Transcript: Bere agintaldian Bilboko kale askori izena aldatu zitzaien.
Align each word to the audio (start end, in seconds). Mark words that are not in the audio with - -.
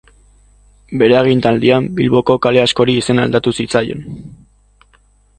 Bere 1.01 1.17
agintaldian 1.17 1.89
Bilboko 1.99 2.35
kale 2.45 2.61
askori 2.63 2.95
izena 3.01 3.25
aldatu 3.29 3.53
zitzaien. 3.65 4.01